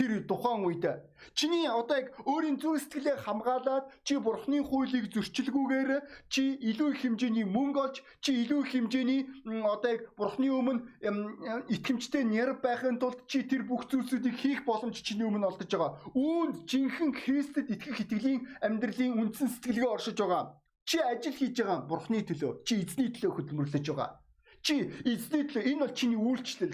[0.02, 0.86] тэр тухайн үед
[1.38, 5.92] чиний одоо яг өөрийн зүрх сэтгэлээ хамгаалаад чи бурхны хуулийг зөрчилгүйгээр
[6.34, 9.22] чи илүү их хэмжээний мөнгө олж чи илүү их хэмжээний
[9.62, 10.82] одоо яг бурхны өмнө
[11.70, 16.02] итгэмжтэй нэр байхын тулд чи тэр бүх зүйлсүүдийг хийх боломж чиний өмнө олдож байгаа.
[16.18, 20.58] Үүнд жинхэнэ Христэд итгэх итгэлийн амьдралын үндсэн сэтгэлгээ оршиж байгаа.
[20.90, 24.18] Чи ажил хийж байгаа бурхны төлөө, чи эзний төлөө хөдөлмөрлөж байгаа.
[24.66, 26.74] Чи эзний төлөө энэ бол чиний үйлчлэл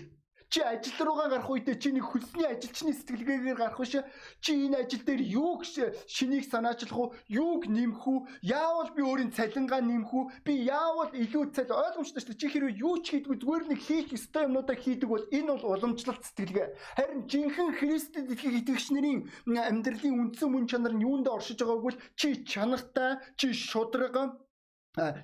[0.49, 3.99] Чи ажил руугаа гарах үедээ чи нэг хөлсний ажилчны сэтгэлгээгээр гарах биш.
[4.39, 5.67] Чи энэ ажил дээр юуг
[6.07, 7.13] шинийг санаачлах уу?
[7.27, 8.47] Юуг нэмэх үү?
[8.47, 10.23] Яавал би өөрийн цалингаа нэмэх үү?
[10.47, 12.39] Би яавал илүү цал ойлгомжтой шүү дээ.
[12.39, 16.23] Чи хэрвээ юу ч хийдгүй зүгээр нэг хийх ёстой юмнуудаа хийдэг бол энэ бол уламжлалт
[16.23, 16.67] сэтгэлгээ.
[16.95, 21.97] Харин жинхэнэ Христэд итгэх итгэгч нарын амьдралын үндсэн мөн чанар нь юунд оршиж байгааг бол
[22.15, 24.15] чи чанартай, чи шудраг,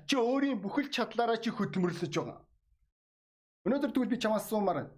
[0.04, 2.44] чи өөрийн бүхэл чадлаараа чи хөдөлмөрлөж байгаа.
[3.64, 4.92] Өнөөдөр тэгвэл би чамаас суумаар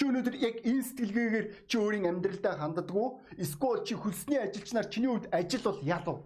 [0.00, 5.28] Чи өнөөдөр яг энэ сэтгэлгээгээр чи өөрийн амьдралдаа ханддаггүй эсвэл чи хөлсний ажилчнаар чиний хувьд
[5.28, 6.24] ажил бол ялуу.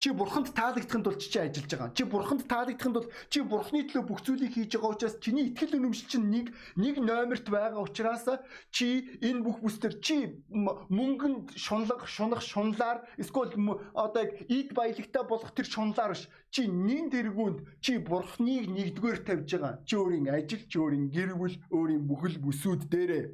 [0.00, 1.90] Чи бурханд таалагдахын тулд чи ажиллаж байгаа.
[1.90, 6.06] Чи бурханд таалагдахын тулд чи бурхны төлөө бүх зүйлийг хийж байгаа учраас чиний итгэл үнэмшил
[6.06, 6.46] чинь нэг
[6.78, 8.22] нэг номерт байгаа учраас
[8.70, 13.50] чи энэ бүх бүсдэр чи мөнгөнд шунлах, шунах шунлаар эсвэл
[13.90, 16.30] одоо яг ид баялагтай болох тэр шунлаар биш.
[16.54, 19.82] Чи нин тэргүүнд чи бурхныг нэгдүгээр тавьж байгаа.
[19.82, 23.24] Чи өөрийн ажил, чи өөрийн гэр бүл, өөрийн бүхэл бүсүүд дээрээ.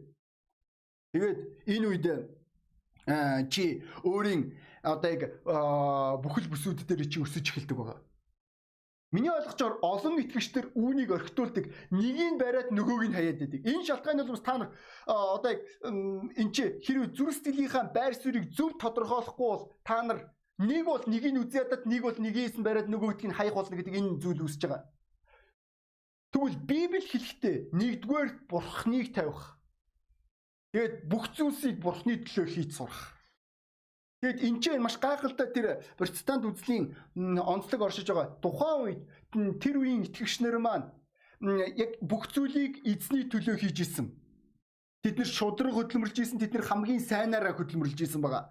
[1.13, 1.39] Тэгээд
[1.77, 2.07] энэ үед
[3.53, 4.43] чи өөрийн
[4.85, 5.23] одоо яг
[6.21, 7.99] бүхэл бүсүүд дээр чи өсөж эхэлдэг байгаа.
[9.15, 11.71] Миний ойлгочоор олон итгэгчдэр үүнийг орхитуулдаг.
[11.95, 13.63] Нэгийг бариад нөгөөг нь хаяад байдаг.
[13.63, 14.71] Энэ шалтгааны бол та нар
[15.07, 20.83] одоо яг эн чи хэрвээ зүрх сэтгэлийнхаа байр суурийг зөв тодорхойлохгүй бол та нар нэг
[20.83, 23.95] бол нэгийг нь үзээ ядаад нэг бол нэгээс нь бариад нөгөөдгийг нь хаях болно гэдэг
[23.95, 24.83] энэ зүйл үүсэж байгаа.
[26.35, 29.55] Тэгвэл Библи хэлэхдээ нэгдүгээр бурхныг тавих.
[30.75, 33.14] Тэгээд бүх зүйлсийг бурхны төлөө хийж сурах.
[34.25, 38.33] Тэгэд энэ ч маш гайхалтай тэр протестант үзлийн онцлог оршиж байгаа.
[38.41, 39.01] Тухайн үед
[39.61, 40.89] тэр үеийн итгэгчнэр маань
[41.45, 44.17] яг бүх зүйлийг эзний төлөө хийж исэн.
[45.05, 48.49] Тэд нэр шудраг хөдөлмөрлж исэн, тэд нэр хамгийн сайнаараа хөдөлмөрлж исэн байгаа.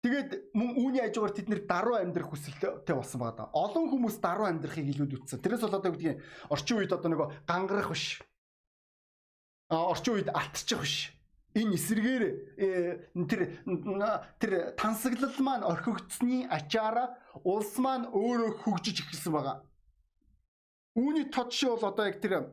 [0.00, 3.52] Тэгээд мөн үүний хажуугаар тэд нэр даруй амьдрах хүсэлтэй болсон байгаа да.
[3.52, 5.44] Олон хүмүүс даруй амьдрахыг илүүд үтсэн.
[5.44, 8.24] Тэрээс бол одоо гэдгийг орчин үед одоо нөгөө гангарах биш.
[9.68, 10.96] А орчин үед алтчих биш
[11.54, 12.24] энэ эсрэгээр
[12.58, 13.40] э, тэр
[14.42, 17.14] тэр тансаглал маань орхигдсны ачаараа
[17.46, 19.62] улс маань өөрөө хөгжиж эхэлсэн байгаа.
[20.98, 22.50] Үүний тодши бол одоо яг тэр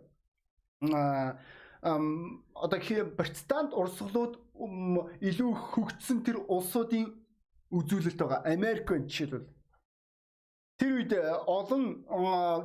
[2.53, 2.79] одоо
[3.17, 4.33] протестант урсгалууд
[5.21, 7.09] илүү хөгжсөн тэр улсуудын
[7.73, 8.45] үзүүлэлт байгаа.
[8.45, 9.49] Америкийн жишээлбэл
[10.81, 12.01] Тэр үед э, олон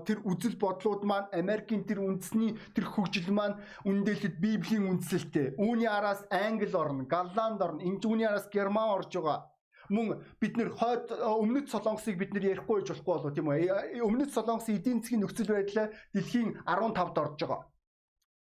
[0.09, 5.61] тэр үзэл бодлууд маань Америкийн тэр үндэсний тэр хөгжил маань үндэлэхэд Библийн үндсэлтэй.
[5.61, 9.53] Үүний араас Англи орно, Голланд орно, энэ үүний араас Герман орж байгаа.
[9.93, 14.01] Мөн бид нэр хойд э, өмнөд Солонгосыг бид нэр ярихгүй байж болохгүй болов тийм үү?
[14.01, 17.69] Өмнөд Солонгосын эдийн засгийн нөхцөл байдал дэлхийн 15-д орж байгаа.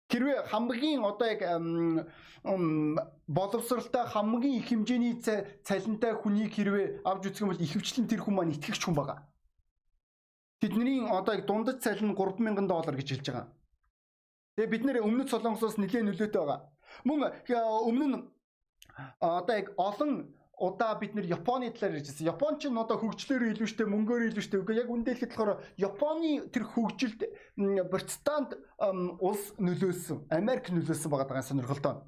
[0.07, 1.43] Хэрвээ хамгийн одоо яг
[3.27, 5.19] боловсралтай хамгийн их хэмжээний
[5.67, 9.27] цалинтай хүнийг хэрвээ авч үзэх юм бол ихэвчлэн тэр хүн маань итгэгч хүн байгаа.
[10.61, 13.47] Тэдний одоо яг дундаж цалин 3000 доллар гэж хэлж байгаа.
[14.57, 16.67] Тэгээ бид нэр өмнөд Солонгосоос нэлээд нөлөөтэй байгаа.
[17.07, 17.31] Мөн
[17.87, 18.17] өмнө нь
[19.23, 22.27] одоо яг олон удаа бид нэр Японы талаар ярьжсэн.
[22.27, 24.59] Япон ч н одоо хөгжлөөр илүү штэ мөнгөөр илүү штэ.
[24.59, 27.21] Үгүй яг үндэлэхэд болохоор Японы тэр хөгжилд
[27.87, 28.59] протестант
[29.23, 32.03] улс нөлөөсөн, Америк нөлөөсөн байгаа сонирхолтой.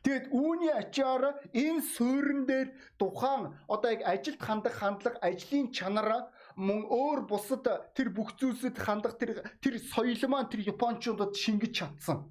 [0.00, 6.84] Тэгэд үүний ачаар энэ суурин дээр тухайн одоо яг ажилд хандах хандлага, ажлын чанар мөн
[6.84, 7.64] өөр бусад
[7.96, 12.28] тэр бүх зүйлсэд хандах тэр тэр соёл маань тэр Япончуудад шингэж чадсан.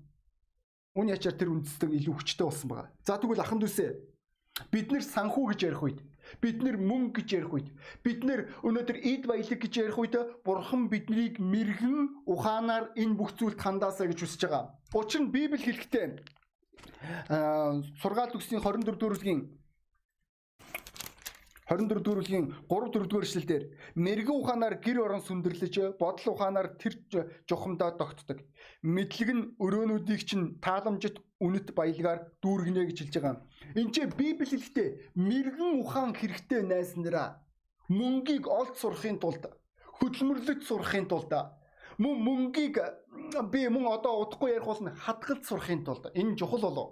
[0.94, 2.88] Үүний ачаар тэр үндэстэг илүү хүчтэй болсон байгаа.
[3.02, 3.90] За тэгвэл ахын дүүсээ
[4.68, 6.00] Бид нэр санхүү гэж ярих үед
[6.44, 7.70] бид нэр мөнгө гэж ярих үед
[8.06, 10.16] бид нэр өнөөдөр эд баялаг гэж ярих үед
[10.46, 14.76] бурхан биднийг мэрэгэн ухаанаар энэ бүх зүйлд хандаасаа гэж хүсэж байгаа.
[14.94, 16.06] Учир нь Библи хэлэхдээ
[18.04, 19.42] сургаал төгсгийн 24 дөрөвгийн
[21.70, 26.98] 24 дөрөвлийн 3 4-р эшлэлдэр мэрэгэн ухаанаар гэр орон сүндэрлэж бодол ухаанаар тэр
[27.46, 28.42] жухамдаа тогтдог.
[28.82, 33.46] Мэдлэг нь өрөөнүүдийг чинь тааламжит үнэт баялгаар дүүргэнэ гэж хэлж байгаа.
[33.78, 37.38] Энд чи Библи хэлэхдээ мэрэгэн ухаан хэрэгтэй найс нараа
[37.86, 39.46] мөнгийг олд сурахын тулд
[40.02, 41.30] хөдөлмөрлөж сурахын тулд
[42.02, 42.82] мөн мөнгийг
[43.54, 46.90] би мөн одоо удахгүй ярих бол хадгалж сурахын тулд энэ чухал болов.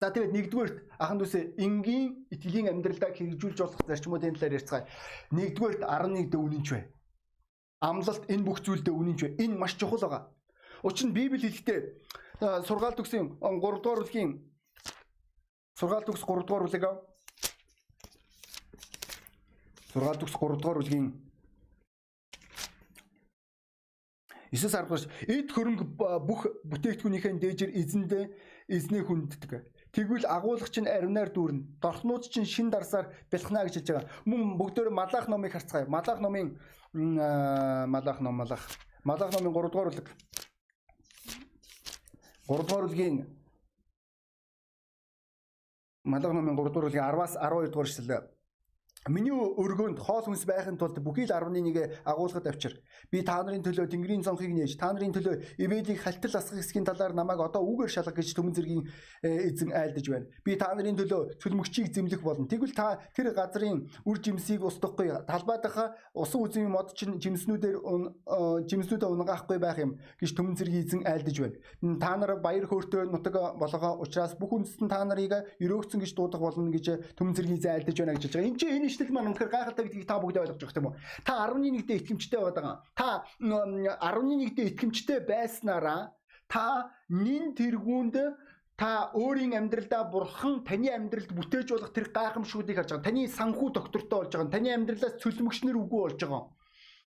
[0.00, 4.88] За тэгээд нэгдүгээрт ахан дүүсээ энгийн итгэлийн амьдралдаа хэрэгжүүлж болох зарчмуудын талаар ярьцгаая.
[5.36, 6.84] Нэгдүгээрт 11 дэ үнэнч бай.
[7.84, 9.32] Амлалт энэ бүх зүйлдээ үнэнч бай.
[9.44, 10.32] Энэ маш чухал байгаа.
[10.88, 11.78] Учир нь Библи хэлэхдээ
[12.64, 14.40] сургаалт төгсийн 3 дугаар бүлгийн
[15.76, 16.96] сургаалт төгс 3 дугаар бүлэг аа.
[19.92, 21.12] Сургаалт төгс 3 дугаар бүлгийн
[24.48, 24.88] 9 сард
[25.28, 25.84] эд хөрөнгө
[26.24, 28.24] бүх бүтээгдэхүүнийхээ дээжээр эзэндээ
[28.72, 29.62] эзний хүнддэг.
[29.90, 31.82] Тэгвэл агуулгач нь аривнаар дүүрнэ.
[31.82, 34.10] Дорхнууд чинь шин дарсаар бэлхнаа гэж хэлж байгаа.
[34.24, 35.90] Мөн бүгдөө Малах номыг харцгаая.
[35.90, 36.58] Малах номын
[36.94, 38.62] Малах ном Малах.
[39.02, 40.08] Малах номын 3 дугаар бүлэг.
[42.46, 43.26] 3 дугаар бүлгийн
[46.04, 48.39] Малах номын 3 дугаар бүлгийн 10-аас 12 дугаар эшлэл
[49.08, 52.76] Миний өргөөнд хоол хүнс байхын тулд бүхий л 11-ийг агуулгад авчир.
[53.08, 57.16] Би та нарын төлөө Тэнгэрийн цонхыг нээж, та нарын төлөө Ивэлийг халтал асгах хэсгийн талаар
[57.16, 58.84] намайг одоо үгээр шалгах гэж түмэн зэргийн
[59.24, 60.28] э, эзэн айлдаж байна.
[60.44, 62.44] Би та нарын төлөө цөлмөгчийг зэмлэх болно.
[62.44, 65.24] Тэгвэл та тэр газрын үр жимсийг устгахгүй.
[65.24, 71.08] Талбайдах усан үзмийн мод чинь жимснүүдээр э, жимснүүдээ унгаахгүй байх юм гэж түмэн зэргийн эзэн
[71.08, 71.56] айлдаж байна.
[72.04, 76.68] Та нар баяр хөөртэй нутаг болгоо учраас бүх үндэстэн та нарыг өрөөгцөн гэж дуудах болно
[76.68, 78.50] гэж түмэн зэргийн эзэн айлдаж байна гэж хэлж байгаа.
[78.50, 80.98] Энд чинь ишлэл маань үнэхээр гайхалтай гэдгийг та бүгд ойлгож байгаа юм уу?
[81.22, 82.76] Та 11-д итгэмжтэй байгаа.
[82.98, 86.10] Та 11-д итгэмжтэй байснараа
[86.50, 88.16] та нин тэргуунд
[88.80, 93.06] та өөрийн амьдралдаа бурхан таны амьдралд бүтээж болох тэр гайхамшгуудыг харж байгаа.
[93.06, 94.54] Таны санхүү доктортой болж байгаа.
[94.56, 96.42] Таны амьдралаас цөлмөгчнөр үгүй болж байгаа.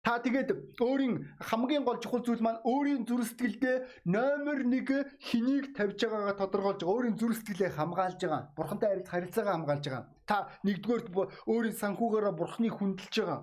[0.01, 3.77] Та тэгээд өөрийн хамгийн гол чухал зүйл маань өөрийн зүрх сэтгэлдээ
[4.09, 6.81] номер 1 хэнийг тавьж байгаагаа тодорхойлж.
[6.81, 8.49] Өөрийн зүрх сэтгэлээ хамгаалж байгаа.
[8.57, 10.09] Бурхантай харилцаагаа хамгаалж байгаа.
[10.25, 11.05] Та нэгдүгээр
[11.45, 13.39] өөрийн санхүүгээрээ бурхныг хүндэлж байгаа.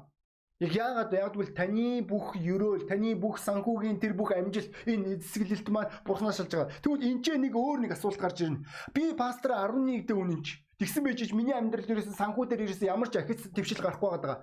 [0.58, 5.70] Яг яагаад яг гэвэл таны бүх ерөөл, таны бүх санхүүгийн тэр бүх амжилт энэ эзэсгэлэлт
[5.70, 6.74] маань бурхнаас шалж байгаа.
[6.82, 8.66] Тэгвэл энэ ч нэг өөр нэг асуулт гарч ирнэ.
[8.90, 10.46] Би пастор 11 дэх үнэнч.
[10.82, 14.42] Тэгсэн байж миний амьдрал дээрээс санхүү дээр ерөөсөн ямар ч ахиц твшил гарахгүй байгаа.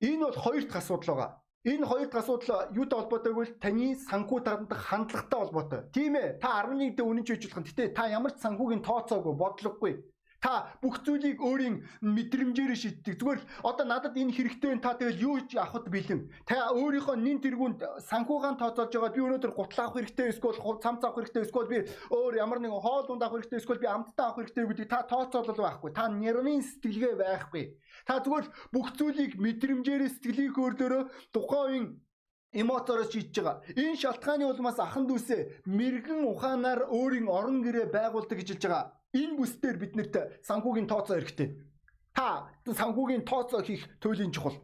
[0.00, 1.30] Энэ бол хоёр дахь асуудал байгаа.
[1.64, 5.80] Энэ хоёр дахь асуудал юутай холбоотой гэвэл таны санхүү тандах хандлагатай холбоотой.
[5.92, 6.40] Тийм ээ.
[6.40, 7.68] Та 11 дэх үнэн ч хийж болох.
[7.68, 9.92] Гэтэ та ямар ч санхүүгийн тооцоогүй, бодлогогүй.
[10.40, 13.16] Та бүх зүйлийг өөрийн мэдрэмжээр шийддэг.
[13.20, 16.30] Зүгээр одоо надад энэ хэрэгтэй та тэгэл юу ч авахд бэлэн.
[16.48, 21.24] Та өөрийнхөө нин тэргуунд санхугаан тооцоолж байгаа би өнөөдөр гутал авах хэрэгтэй эсвэл цамц авах
[21.24, 21.78] хэрэгтэй эсвэл би
[22.12, 25.60] өөр ямар нэгэн хоол унд авах хэрэгтэй эсвэл би амттай авах хэрэгтэй гэдэг та тооцоолол
[25.60, 25.90] байхгүй.
[25.96, 27.64] Та нэрвийн сэтгэлгээ байхгүй.
[28.06, 31.02] Та зүгээр бүх зүйлийг мэдрэмжээр сэтгэлийн хөөрлөөрөө
[31.36, 31.86] тухайн үеийн
[32.52, 33.62] эмоцоороос шийдэж байгаа.
[33.78, 35.40] Энэ шалтгааны улмаас ахан дүүсээ
[35.78, 38.99] мэрэгэн ухаанаар өөрийн орон гэрээ байгуулдаг гэж хэлж байгаа.
[39.10, 40.14] Энэ бүс дээр биднэрт
[40.46, 41.48] санхүүгийн тооцоо хэрэгтэй.
[42.14, 44.58] Та санхүүгийн тооцоо хийх туйлын чухал.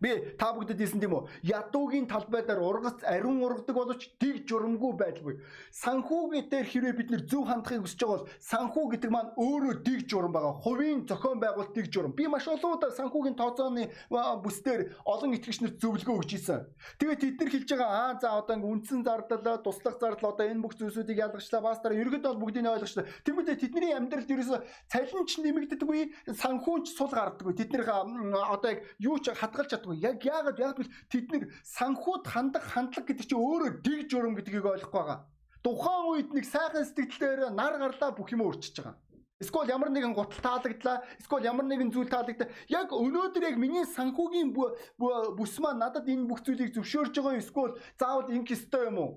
[0.00, 1.28] Би та бүгдэд хэлсэн тийм үү?
[1.42, 5.34] Ядуугийн талбай дээр ургац ариун ургадаг боловч тэг журамгүй байдалгүй.
[5.72, 10.00] Санхүүгийн дээр хэрвээ бид нэр зөв хандахыг хүсэж байгаа бол санхүү гэдэг маань өөрөө тэг
[10.08, 10.54] журам байгаа.
[10.62, 12.12] Хувийн зохион байгуулалт тэг журам.
[12.12, 16.66] Би маш олон удаа санхүүгийн тооцооны бүсдэр олон итгэгчнэрт зөвлөгөө өгч ийсэн.
[16.98, 20.62] Тэгээд тэд нар хэлж байгаа аа за одоо ингээ үндсэн зардал, туслах зардал одоо энэ
[20.62, 21.62] бүх зүйлсүүдийг ялгачлаа.
[21.62, 23.06] Баастар ерөөд бол бүгдийг ойлгочлаа.
[23.24, 24.58] Тэгмэдээ тэдний амьдралд ерөөсө
[24.92, 26.00] цалинч нэмэгддэггүй,
[26.36, 27.54] санхүүнч сул гардаггүй.
[27.56, 29.98] Тэд нэр одоо яг юу ч хадгалж ойлгохгүй.
[30.02, 34.66] Яг яагаад яагаад гэвэл тэд нэр санхуд хандах хандлага гэдэг чинь өөрөө дэг журам гэдгийг
[34.66, 35.26] ойлгохгүй байгаа.
[35.62, 38.96] Тухайн үед нэг сайхан сэтгэлээр нар гарлаа бүх юм өөрчиж байгаа.
[39.42, 42.46] Эсвэл ямар нэгэн гутал таалагдлаа, эсвэл ямар нэгэн зүйл таалагдаа.
[42.70, 47.42] Яг өнөөдөр яг миний санхүүгийн бүс маань надад энэ бүх зүйлийг зөвшөөрж байгаа.
[47.42, 49.10] Эсвэл заавал инх ёстой юм уу?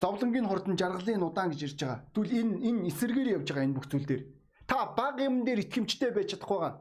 [0.00, 2.00] Зовлонгийн хурдан жаргалын удаан гэж ирж байгаа.
[2.12, 4.22] Тэгвэл энэ энэ эсэргээр явж байгаа энэ бүх зүйл дээр.
[4.68, 6.72] Та баг юм дээр итгэмжтэй байж чадахгүй байгаа.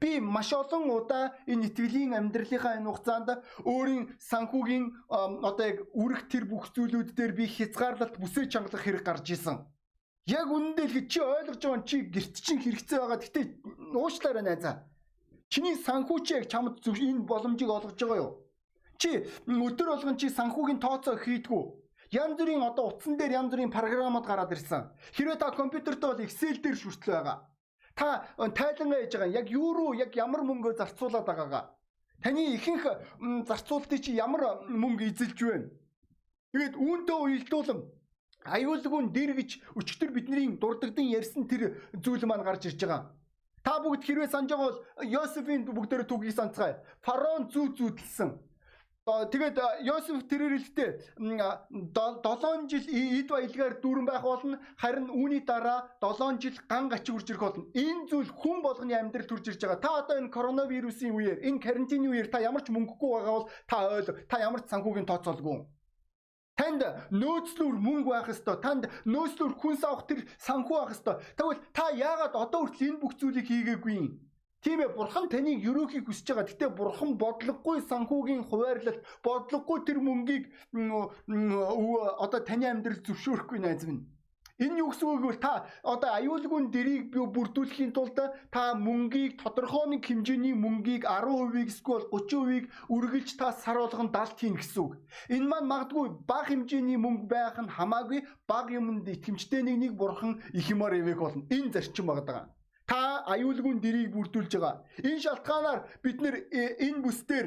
[0.00, 3.28] Би маш олон удаа энэ итгэлийн амьдралынхаа энэ хугацаанд
[3.62, 4.84] өөрийн санхүүгийн
[5.48, 9.62] одоо яг үрэх тэр бүх зүйлүүд дээр би хязгаарлалт бүсээ чангалах хэрэг гарч исэн.
[10.26, 13.22] Яг үнэндээ л чи ойлгож байгаа чи гэрт чинь хэрэгцээ байгаа.
[13.22, 13.40] Гэтэ
[13.94, 14.82] уучлаарай найзаа.
[15.46, 18.32] Чиний санхүү чи яг чамд зөв энэ боломжийг олгож байгаа юу?
[18.98, 21.62] Чи өдөр болгон чи санхүүгийн тооцоо хийдгүү.
[22.10, 24.90] Янз бүрийн одоо утсан дээр янз бүрийн програмууд гараад ирсэн.
[25.14, 27.38] Хэрвээ та компьютертэй бол Excel дээр шүртэл байгаа.
[27.96, 31.64] Та тайлангаа хийж байгаа яг юу руу яг ямар мөнгөө зарцуулаад байгаагаа.
[32.22, 32.84] Таны ихэнх
[33.48, 35.72] зарцуултыг чи ямар мөнгө эзэлж байна?
[36.52, 37.80] Тэгээд үүнтэй уялдуулан
[38.44, 43.16] аюулгүй дэр гэж өчтөр бидний дурддагдсан ярьсан тэр зүйл маань гарч ирж байгаа.
[43.64, 46.78] Та бүгд хэрвээ санаж байгаа бол Йосефийн бүгдээр түгийг санацгаая.
[47.02, 48.30] Фараон зүү зүүдэлсэн.
[49.06, 56.42] Тэгээд Йосеф тэрээр хэлдэг 7 жил эд баялгаар дүүрэн байх болно харин үүний дараа 7
[56.42, 57.70] жил ган гач үрж ирэх болно.
[57.70, 59.78] Энэ зүйл хүн болгоны амьдралд төрж ирж байгаа.
[59.78, 63.76] Та одоо энэ коронавирусын үеэр энэ карантины үеэр та ямар ч мөнгөгүй байгаа бол та
[63.94, 65.62] ойл та ямар ч санхүүгийн тооцоолгүй.
[66.58, 66.82] Танд
[67.14, 68.58] нөөцлөөр мөнгө байх ёстой.
[68.58, 71.22] Танд нөөцлөөр хүнс авах тэр санхүү байх ёстой.
[71.38, 74.08] Тэгвэл та яагаад одоо хүртэл энэ бүх зүйлийг хийгээгүй юм?
[74.66, 76.50] Тийм ээ бурхан таныг ерөөхийг хүсэж байгаа.
[76.50, 84.02] Гэтэ бурхан бодлогогүй санхүүгийн хуваарлалт, бодлогогүй тэр мөнгийг одоо таны амьдрал зөвшөөрөхгүй найз минь.
[84.58, 85.38] Энэ юу гэсэн үг вэ?
[85.38, 88.18] Та одоо аюулгүй дэрийг бүрдүүлэхийн тулд
[88.50, 94.58] та мөнгийг тодорхой нэг хэмжээний мөнгийг 10%-ийг эсвэл 30%-ийг үргэлж та сар болгон далд хийн
[94.58, 94.92] гэсэн үг.
[95.30, 100.42] Энэ маань магадгүй бага хэмжээний мөнгө байх нь хамаагүй бага юмд итгэмжтэй нэг нэг бурхан
[100.50, 101.46] их юмар ивэх болно.
[101.54, 102.26] Энэ зарчим байгаа.
[102.26, 102.55] Та
[103.26, 104.82] аюулгүй дэрийг бүрдүүлж байгаа.
[105.02, 107.46] Энэ шалтгаанаар бид нэр э, энэ бүсдэр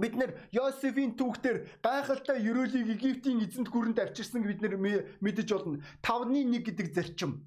[0.00, 4.76] бид нэр Йосефийн түүхтэр гайхалтай ерөөлийг Египтийн эзэнт гүрэнд авчирсан бид нэр
[5.20, 5.80] мэдэж болно.
[6.02, 7.44] 5-ны 1 гэдэг зарчим.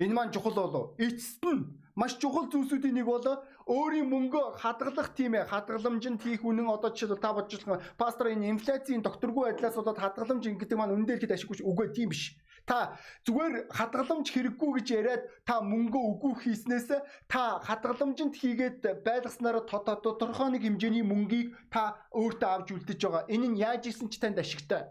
[0.00, 0.96] Энэ маань чухал болов.
[0.96, 3.26] Эцэст нь маш чухал зүйлсүүдийн нэг бол
[3.68, 9.04] өөрийн мөнгөө хадгалах тийм ээ хадгаламжинд хийх үнэн одоо жишээл та байгаа пастор энэ инфляцийн
[9.04, 12.94] докторгүй байдлаас болоод хадгаламж гэдэг маань үнэн дээр хэд ашиггүй үгүй тийм биш Та
[13.26, 20.62] зүгээр хадгаламж хэрэггүй гэж яриад та мөнгө үгүй хийснээс та хадгаламжинд хийгээд байлгаснараа тодорхой нэг
[20.62, 23.26] хэмжээний мөнгийг та өөртөө авч үлдэж байгаа.
[23.26, 24.86] Энэ нь яаж исэн ч танд ашигтай.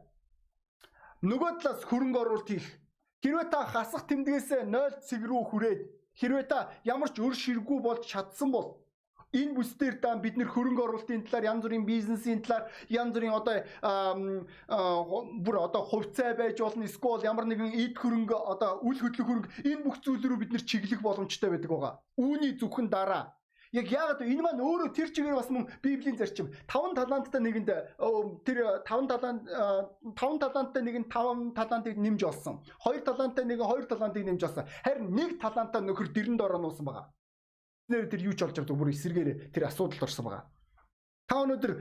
[1.23, 2.67] Нөгөө талаас хөрөнгө оруулалт хийх.
[3.23, 5.79] Хэрвээ та хасах тэмдгээс 0 цэг рүү хүрээд
[6.19, 8.78] хэрвээ та ямар ч өр ширгүү болж чадсан бол
[9.33, 13.35] энэ бүс дээр дан бид нэр хөрөнгө оруулалтын талаар янз бүрийн бизнесийн талаар янз бүрийн
[13.37, 13.55] одоо
[15.45, 19.83] бүр одоо хувьцаа байж болно эсвэл ямар нэгэн эд хөрөнгө одоо үл хөдлөх хөрөнгө энэ
[19.85, 21.93] бүх зүйл рүү бид нэр чиглэх боломжтой байдаг байгаа.
[22.17, 23.37] Үүний зөвхөн дараа
[23.69, 27.69] Яг яагаад энэ маань өөрөө тэр чигээр бас мөн Библийн зарчим 5 таланттай нэгэнд
[28.41, 32.65] тэр 5 талант 5 таланттай нэг нь 5 талантыг нэмж олсон.
[32.81, 34.65] 2 таланттай нэг нь 2 талантыг нэмж олсон.
[34.81, 37.13] Харин нэг талантаа нөхөр дэрэнд ороо нуусан байгаа
[37.89, 40.43] нэр тэр юу ч олж авдаг бүр эсэргээр тэр асуудалд орсон байгаа.
[41.30, 41.73] Та өнөөдөр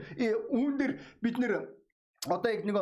[0.53, 1.53] үүн дээр бид нэр
[2.27, 2.75] одоо яг нэг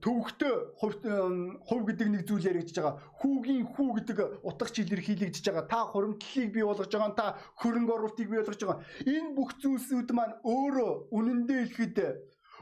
[0.00, 2.96] төвөгтэй хувь гэдэг нэг зүйл яригдж байгаа.
[3.20, 5.68] Хүүгийн хүү гэдэг утгач илэрхийлэгдэж байгаа.
[5.68, 7.12] Та хуримтлалыг бий болгож байгаа.
[7.12, 7.26] Та
[7.60, 8.80] хөрөнгө оруулалтыг бий болгож байгаа.
[9.04, 11.96] Энэ бүх зүйлсүүд маань өөрөө үнэндээ ихэд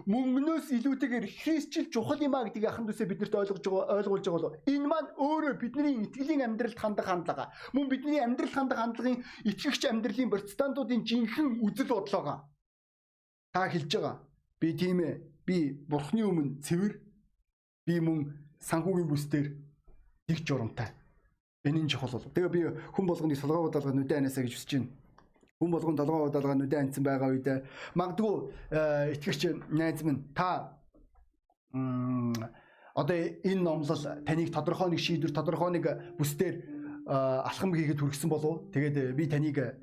[0.06, 4.56] мөнгнөөс илүүтэйгээр Христчил чухал юм а гэдгийг ахын дүүсээ биднэрт ойлгож байгаа ойлгуулж байгаа болов.
[4.66, 7.52] Энэ маань өөрөө бидний итгэлийн амьдралд хандах хандлага.
[7.72, 12.38] Мөн бидний амьдрал хандах хандлагын итгэгч амьдралын протестантуудын жинхэнэ үзэл бодлогоо.
[13.54, 14.16] Та хэлж байгаа.
[14.58, 15.20] Би тийм ээ.
[15.46, 16.94] Би бурхны өмнө цэвэр.
[17.86, 19.46] Би мөн санхүүгийн бүсдэр
[20.26, 20.90] нэг журамтай.
[21.62, 22.32] Нь чухал болов.
[22.34, 22.60] Тэгээ би
[22.94, 25.01] хүн болгоны солгоо бодлого нүдэ анасаа гэж хүсэж байна
[25.62, 27.46] хүн болгон долгоо удаалгаа нүдэ анцсан байгаа үед
[27.94, 28.34] магадгүй
[28.74, 30.74] э, итгэгч найз минь та
[31.70, 35.86] одоо энэ номлол таныг тодорхой нэг шийдвэр тодорхой нэг
[36.18, 37.14] бүсдэр э,
[37.46, 39.78] алхам хийгээд хүргэсэн болов тэгээд би таныг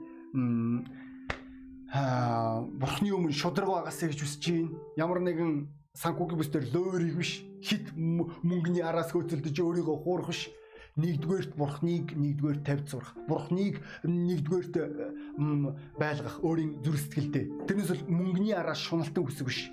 [1.89, 4.78] бурхны өмнө шудраг байгаасаа гэж хүсэж байна.
[4.94, 10.54] Ямар нэгэн санхүүгийн бүсдэр лөөрийг биш хит мөнгөний араас хөөцөлдөж өөрийгөө хуурах биш
[11.00, 13.16] нэгдүгээрт бурхныг нэгдүгээр тавьж сурах.
[13.28, 14.76] Бурхныг нэгдүгээрт
[15.96, 17.46] байлгах өөрийн зүрх сэтгэлдээ.
[17.68, 19.72] Тэрнээс бол мөнгөний араас шуналтан хүсэх биш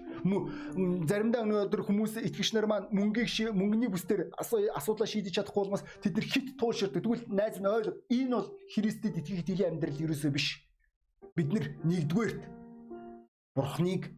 [1.07, 4.33] заримдаа өнөөдөр хүмүүс итгэгч нар маань мөнгийг мөнгөний бүсдэр
[4.75, 7.05] асуудлаа шийдэж чадахгүй болмоос тэд нар хит тууширдаг.
[7.05, 10.67] Тэгвэл найз нь ойл энэ бол Христэд итгэх итгэлийн амьдрал ерөөсөө биш.
[11.37, 12.43] бид нар нэгдүгээрт
[13.55, 14.09] Бурхныг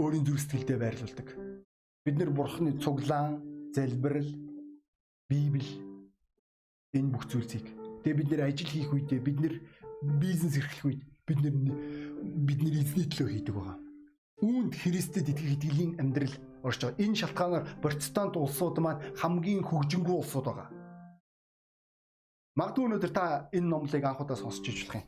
[0.00, 1.28] өөрийн зүрх сэтгэлдээ байрлуулдаг.
[2.04, 3.44] Бид нар Бурхны цуглаан,
[3.76, 4.30] залбирал,
[5.28, 5.68] Библи
[6.96, 7.66] энэ бүх зүйлсийг
[8.00, 9.54] тэгээ бид нэр ажил хийх үедээ бид нэр
[10.22, 11.54] бизнес эрхлэх үед бид нэр
[12.46, 13.76] бид нэр эзний төлөө хийдэг байгаа.
[14.40, 17.02] Үүнд Христэд итгэх итгэлийн амьдрал орж байгаа.
[17.02, 20.68] Энэ шалтгаанаар протестант улсууд маань хамгийн хөгжингүй улсууд байгаа.
[22.56, 25.04] Магадгүй өнөөдөр та энэ номлыг анхудаа сонсч иж болох юм.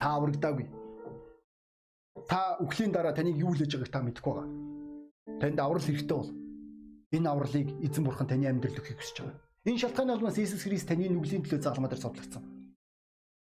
[0.00, 0.66] Та аврагдаагүй.
[2.26, 4.48] Та үхлийн дараа таныг юу л хийж байгааг та мэдэхгүй байгаа.
[5.38, 6.30] Танд аврал хэрэгтэй бол
[7.12, 9.40] энэ авралыг эзэн бурхан таны амьдралд өгөхийг хүсэж байгаа.
[9.64, 12.44] Энэ шалтгааны улмаас Иесус Христ таны нүглийн төлөө загалмаа дээр цовдлогдсон.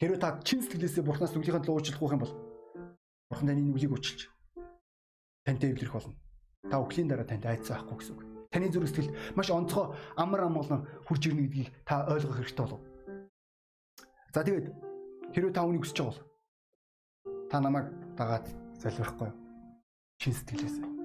[0.01, 2.35] Хэрвээ та чин сэтгэлээсээ Бурханаас нүглийнхаа төлөө уучлахгүй юм бол
[3.33, 4.29] Бурхан таны нүглийг уучилж
[5.49, 6.15] тантай эвлэрэх болно.
[6.69, 8.23] Та өглөөний дараа танд айцсан байхгүй гэсэн үг.
[8.53, 12.81] Таны зүрх сэтгэл маш онцгой амар ам болон хурж ирнэ гэдгийг та ойлгох хэрэгтэй болов.
[14.35, 14.67] За тэгээд
[15.33, 19.31] хэрвээ та үнийг хүсэж байгаа бол та намайг дагаад залбирахгүй
[20.21, 20.98] чин сэтгэлээсээ.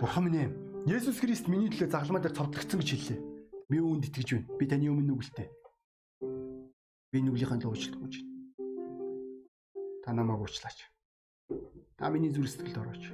[0.00, 0.50] Бурхан минь ээ
[0.90, 3.20] Есүс Христ миний төлөө загалмаа дээр цовдлогдсон гэж хэллээ.
[3.70, 4.50] Би үүнд итгэж байна.
[4.58, 5.48] Би таны өмнө нүгэлтэй.
[7.14, 8.34] Би нүглийнхаа л уучлалт гүйж байна.
[10.02, 10.90] Та намайг уучлаач.
[11.94, 13.04] Та миний зүрх сэтгэлд орооч.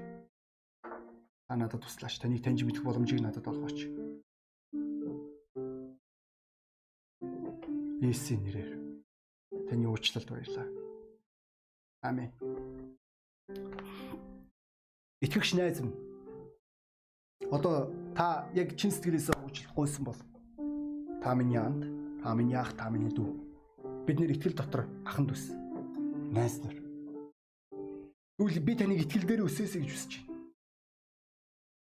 [1.46, 2.16] Та надад туслаач.
[2.16, 3.84] Таныг таньж мэдэх боломжийг надад олгооч.
[8.00, 8.70] Есүсийн нэрээр
[9.68, 10.66] таны уучлалт баярлаа.
[12.02, 12.32] Амен.
[15.20, 16.09] Итгэгч найз минь
[17.50, 20.20] одоо та яг чин сэтгэлээсээ уучлах гойсон бол
[21.22, 21.84] та миний анд,
[22.22, 24.06] та миний ах, та миний дүү.
[24.06, 25.50] Бид нэр итгэл дотор ахан дүүс.
[26.30, 26.78] Найз нар.
[28.38, 30.30] Тэгвэл би таныг итгэл дээр өсөөсэй гэж хүсэж байна.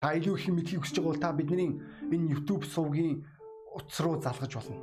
[0.01, 1.69] Та илүү их мэдхийг хүсэж байгаа бол та бидний
[2.09, 3.23] энэ YouTube сувгийн
[3.77, 4.77] утас руу залгаж болно.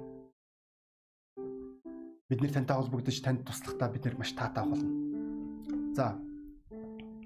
[2.31, 4.91] Бид нэр тантай холбогдож танд туслахдаа бид нэр маш таатай болно.
[5.99, 6.15] За.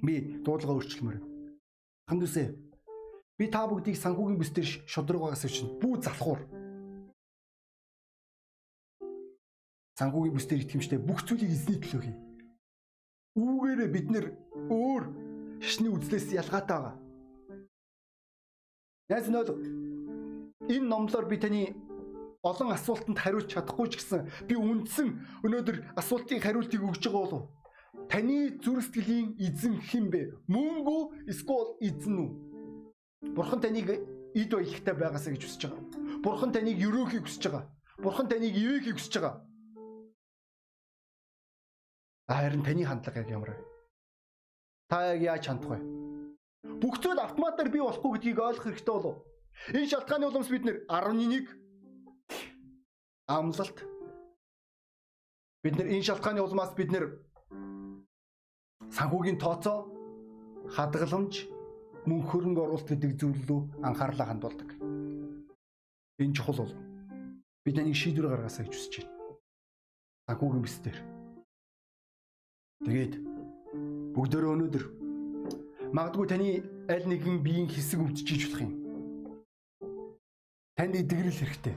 [0.02, 1.16] Би дуудлага өөрчлөмөр.
[2.08, 2.69] Хандүсээ
[3.40, 6.40] Би та бүгдийг санхүүгийн бүс дээр шудраг байгаас чинь бүү залхуур.
[9.96, 12.16] Санхүүгийн бүс дээр итгэмжтэй бүх зүйлийг эзний төлөө хий.
[13.40, 14.26] Үүгээрээ бид нэр
[14.68, 15.04] өөр
[15.64, 16.96] шашны үзлээс ялгаатай байгаа.
[19.08, 19.56] Яаж нөл
[20.68, 21.72] энэ номлоор би таны
[22.44, 25.16] олон асуултанд хариулж чадахгүй ч гэсэн би үндсэн
[25.48, 27.48] өнөөдөр асуултын хариултыг өгж байгаа болов
[28.12, 30.20] таны зүрх сэтгэлийн эзэн хэн бэ?
[30.44, 32.49] Мөн үү эсвэл эзэн үү?
[33.20, 33.88] Бурхан таныг
[34.34, 35.84] эд баялагтай байгаасаа гэж хүсэж байгаа.
[36.24, 37.68] Бурхан таныг өрөөхийг хүсэж байгаа.
[38.00, 39.44] Бурхан таныг ивэхийг хүсэж байгаа.
[42.28, 43.58] Харин таны хандлага яг ямар вэ?
[44.88, 45.78] Та яг яаж хандах вэ?
[46.80, 49.16] Бүх зүйл автоматар бий болохгүй гэдгийг ойлгох хэрэгтэй болов.
[49.76, 51.60] Энэ шалтгааны уламс бид нэр 11
[53.28, 53.78] амлалт
[55.62, 57.04] бид нэр энэ шалтгааны улмаас бид нэр
[58.96, 59.92] санхүүгийн тооцоо
[60.72, 61.59] хадгаламж
[62.10, 64.70] мөн хөрөнгө оруулалт гэдэг зүйл рүү анхаарлаа хандуулдаг.
[66.18, 66.74] Энэ чухал бол
[67.62, 69.14] бид нэг шийдвэр гаргаасаа гэж хүсэж байна.
[70.26, 70.98] Санхүүгийн бүс дээр.
[72.82, 73.14] Тэгээд
[74.18, 74.84] бүгдөө өнөөдөр
[75.94, 76.50] магадгүй таны
[76.90, 78.72] аль нэгэн биеийн хэсэг өвдөж болох юм.
[80.74, 81.76] Танд идэгрэл хэрэгтэй.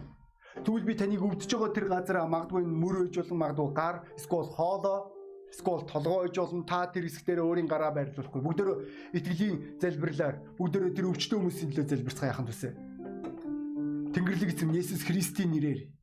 [0.65, 5.12] Тэгвэл би таныг өвдөж байгаа тэр газараа магадгүй мөр өж болон магадгүй гар эсвэл хоолоо
[5.53, 8.41] Эсвэл толгой иж олон та тэр хэсгээр өөрийн гараа байрлуулахгүй.
[8.41, 8.73] Бүгдөө
[9.13, 12.73] итгэлийн залбирлаар бүгдөө тэр өвчтөө хүмүүсийн төлөө залбирцгаа яхан төсөө.
[14.17, 15.93] Тэнгэрлэг эзэм Есүс Христийн нэрээр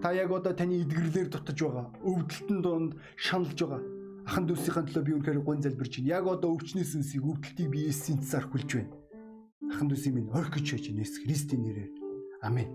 [0.00, 1.92] та яг одоо таны эдгэрлэр дутаж байгаа.
[2.00, 3.82] Өвдөлтөн донд шаналж байгаа.
[4.24, 6.08] Ахан дүүсийн төлөө би үнэхээр гон залбирч байна.
[6.16, 8.92] Яг одоо өвчнөөс үнсийг өвдөлтийг би Есүсийн цасаар хүлж байна.
[9.68, 11.92] Ахан дүүсийн минь орх гэж байж Есүс Христийн нэрээр.
[12.40, 12.72] Амен.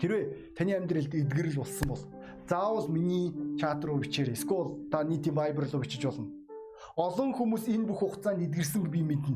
[0.00, 2.02] Хэрвээ таны амьдралд эдгэрэл болсон бол
[2.48, 4.34] заавал миний чат руу бичээрэй.
[4.34, 6.30] Эсвэл та нийтийн Viber руу бичиж болно.
[6.96, 9.34] Олон хүмүүс энэ бүх хугацаанд эдгэрсэн би мэднэ.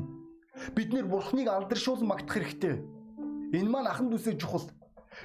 [0.75, 2.83] Бид нэр бурхныг алдаршуулан магтах хэрэгтэй.
[3.55, 4.69] Энэ маань ахан дүүсээ чухал.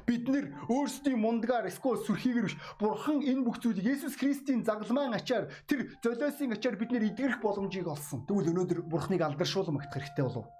[0.06, 5.52] Бид нэр өөрсдийн мундагаар эсвэл сүрхийгэр биш бурхан энэ бүх зүйлийг Есүс Христийн загалмайн ачаар
[5.68, 8.26] тэр золиосын ачаар бид нэр эдгэрэх боломжийг олсон.
[8.26, 10.50] Тэгвэл өнөөдөр бурхныг алдаршуулан магтах хэрэгтэй болов.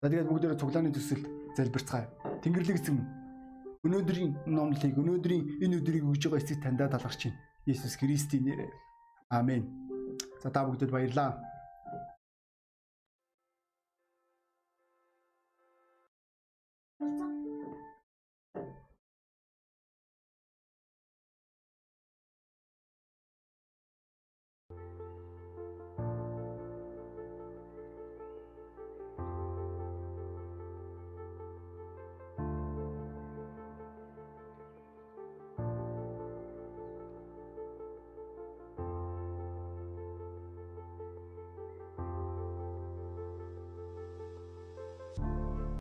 [0.00, 1.26] За тэгээд бүгдээрээ цуглааны төсөлд
[1.58, 2.08] залбирцгаая.
[2.40, 3.19] Тэнгэрлэг эзэн
[3.80, 7.40] Өнөөдрийн номлыг өнөөдрийн энэ өдрийг өгж байгаа эцэг таньдаа талархаж байна.
[7.64, 8.74] Иесус Христийн нэрээр.
[9.32, 9.64] Амен.
[10.42, 11.49] За та бүгдэд баярлалаа.